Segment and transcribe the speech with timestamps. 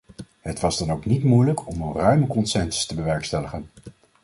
[0.41, 3.69] Het was dan ook niet moeilijk om een ruime consensus te bewerkstelligen.